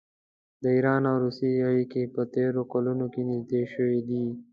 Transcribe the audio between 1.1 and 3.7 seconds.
او روسیې اړیکې په تېرو کلونو کې نږدې